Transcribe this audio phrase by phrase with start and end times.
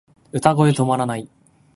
[0.31, 1.29] 歌声止まらない